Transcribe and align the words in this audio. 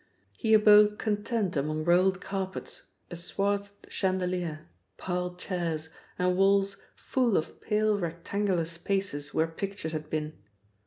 He 0.35 0.55
abode 0.55 0.97
content 0.97 1.55
among 1.55 1.83
rolled 1.85 2.19
carpets, 2.21 2.87
a 3.11 3.15
swathed 3.15 3.85
chandelier, 3.87 4.67
piled 4.97 5.37
chairs, 5.37 5.89
and 6.17 6.35
walls 6.35 6.77
full 6.95 7.37
of 7.37 7.61
pale 7.61 7.99
rectangular 7.99 8.65
spaces 8.65 9.31
where 9.31 9.45
pictures 9.45 9.91
had 9.91 10.09
been. 10.09 10.33